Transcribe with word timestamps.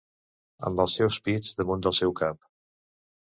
Amb 0.69 0.79
els 0.85 0.95
seus 0.99 1.19
pits 1.27 1.51
damunt 1.59 1.85
del 1.89 1.97
seu 1.99 2.15
cap... 2.23 2.41